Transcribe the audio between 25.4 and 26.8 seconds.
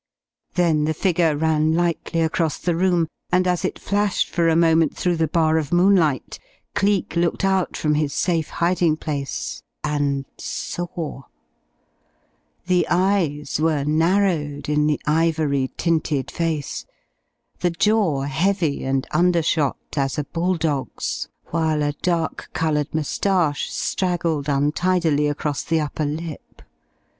the upper lip.